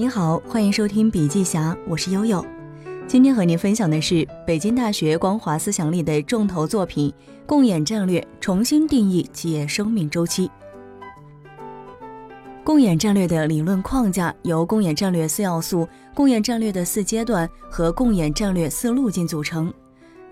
[0.00, 2.42] 你好，欢迎收听笔记侠，我是悠悠。
[3.06, 7.10] 今天和您分享的是北京大学光华思想力的重头作品
[7.44, 10.48] 《共演战略重新定义企业生命周期》。
[12.64, 19.70] 共演战略的理论框架由共演战略四要素、共演战略的四阶段和共演战略四路径组成。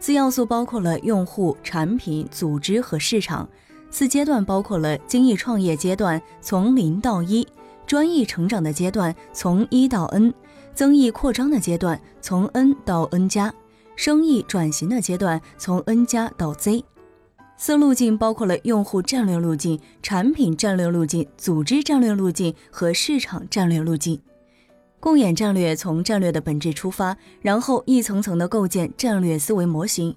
[0.00, 3.46] 四要素包括了用户、产品、组织和市场；
[3.90, 7.46] 四阶段包括了精益创业阶段，从零到一；
[7.88, 10.32] 专益成长的阶段，从一到 n。
[10.74, 13.52] 增益扩张的阶段从 n 到 n 加，
[13.96, 16.84] 生意转型的阶段从 n 加到 z。
[17.56, 24.20] 四路径包括了用户战略路径、产品战略路径、组织战略路径和市场战略路径。
[25.00, 30.14] 共演战略从战略的本质出发，然后一层层的构建战略思维模型。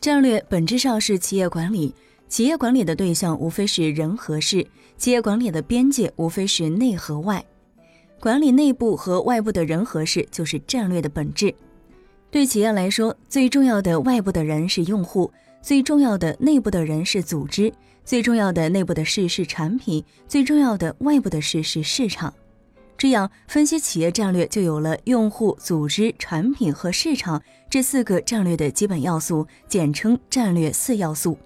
[0.00, 1.94] 战略本质上是企业管理，
[2.30, 4.64] 企业管理的对象无非是人和事，
[4.96, 7.44] 企业管理的边界无非是内和外。
[8.20, 11.52] 管理内部和外部的人和事，就是战略的本质。
[12.30, 15.28] 对企业来说，最重要的外部的人是用户，
[15.60, 17.72] 最重要的内部的人是组织，
[18.04, 22.32] 最重要的内部的事是产品，最重要的外部的事是市场。
[22.96, 31.36] 这样分析企业战略，就有了用户、组织、产品和市场这四个战略的基本要素，简称战略四要素。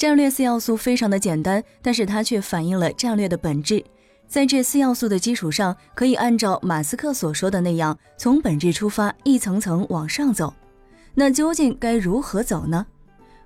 [0.00, 3.84] 战略四要素非常的简单，但是它却反映了战略的本质。
[4.26, 10.54] 在这四要素的基础上，可以按照马斯克所说的那样，从本质出发，一层层往上走。
[11.12, 12.86] 那究竟该如何走呢？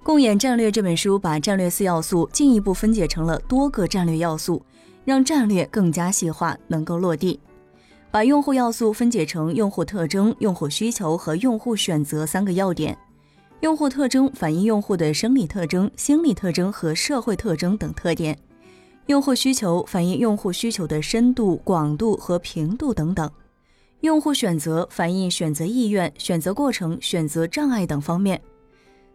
[0.04, 4.64] 《共演战略》这本书把战略四要素进一步分解成了多个战略要素，
[5.04, 7.40] 让战略更加细化，能够落地。
[8.12, 12.96] 把用户要素分解成用户特征、用户需求和用户选择三个要点。
[13.64, 18.38] 用户特征反映用户的生理特征、心理特征和社会特征等特点。
[19.06, 23.26] 用户需求反映用户需求的深度、广度和频度等等；
[24.02, 28.38] 用户选择反映选择意愿、选择过程、选择障碍等方面。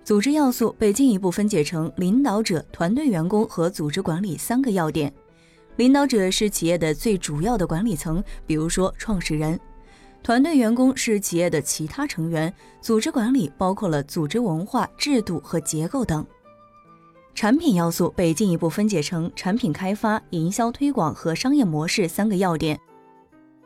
[0.03, 5.13] 组织要素被进一步分解成领导者、团队员工和组织管理三个要点。
[5.75, 9.55] 领导者是企业的最主要的管理层，比如说创始人；
[10.21, 16.25] 团队员工是企业的其他成员；组织管理包括了组织文化、制度和结构等。
[17.33, 22.77] 产品要素被进一步分解成产品开发、营销推广和商业模式三个要点。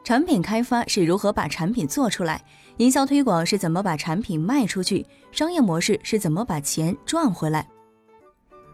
[0.04, 2.44] 产品开发是如何把产品做出来，
[2.78, 7.68] 营销推广是怎么把产品卖出去，商业模式是怎么把钱赚回来。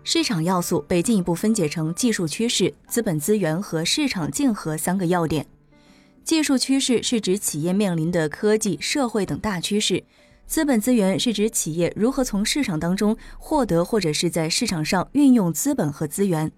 [0.03, 5.46] 市场要素被进一步分解成技术趋势、资本资源和市场竞合三个要点。
[6.29, 10.03] 技术趋势是指企业面临的科技、社会等大趋势。
[10.45, 16.51] 资本资源是指企业如何从市场当中获得或者是在市场上运用资本和资源。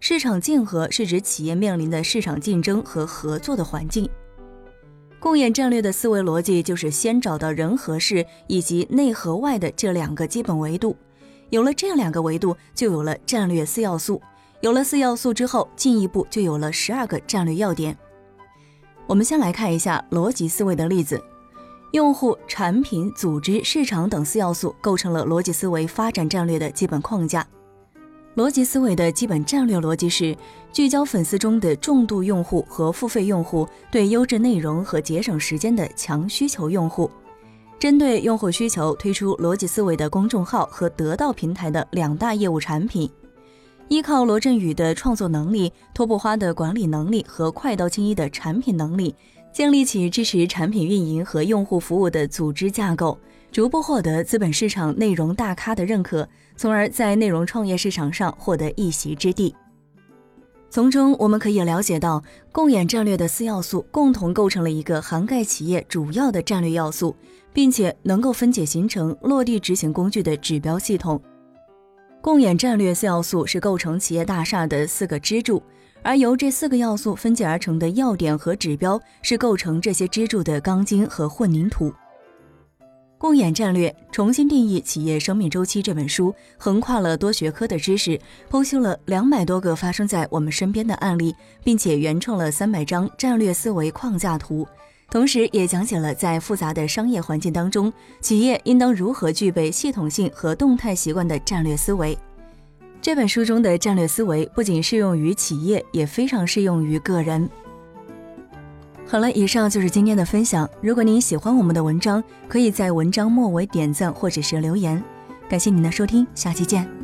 [0.00, 4.08] 市场竞合是指企业面临的市场竞争和合作的环境。
[5.20, 10.96] 共演战略的思维逻辑就是先找到人和事以及内和外的这两个基本维度。
[11.50, 14.22] 有了这两个维度，就有了战略四要素。
[14.62, 17.94] 有了四要素之后，进一步就有了十二个战略要点。
[19.06, 21.22] 我们先来看一下逻辑思维的例子。
[21.90, 27.46] 用户、产品、组织、市场等四要素构成了逻辑思维发展战略的基本框架。
[28.34, 30.34] 逻辑思维的基本战略逻辑是：
[30.72, 37.10] 聚焦粉丝中的重度用户和付费用户，对优质内容和节省时间的强需求用户。
[37.78, 43.10] 针对用户需求，推出逻辑思维的公众号和得到平台的两大业务产品。
[43.88, 49.14] 依靠罗振宇的创作能力、托布花的管理能力和快刀青衣的产品能力。
[49.52, 53.18] 建立起支持产品运营和用户服务的组织架构，
[53.50, 56.26] 逐步获得资本市场内容大咖的认可，
[56.56, 59.54] 从而在内容创业市场上获得一席之地。
[60.70, 67.14] 从中我们可以了解到，共演战略的四要素共同构成了一个涵盖企业主要的战略要素，
[67.52, 71.20] 并且能够分解形成落地执行工具的指标系统。
[72.22, 75.60] 共演战略四要素是构成企业大厦的四个支柱。
[76.04, 81.92] 而由这四个要素分解而成的要点和指标，是构成这些支柱的钢筋和混凝土。
[83.18, 88.18] 共演战略重新定义企业生命周期这本书，横跨了多学科的知识，
[88.50, 94.66] 剖析了两百多个发生在我们身边的案例，并且原创了三百张战略思维框架图，
[95.12, 97.92] 同时也讲解了在复杂的商业环境当中，
[98.22, 102.16] 企业应当如何具备系统性和动态习惯的战略思维。
[102.98, 107.46] 这本书中的战略思维不仅适用于企业，也非常适用于个人。
[109.06, 110.66] 好了，以上就是今天的分享。
[110.80, 115.04] 如果您喜欢我们的文章，可以在文章末尾点赞或者是留言。
[115.46, 117.01] 感谢您的收听，下期见。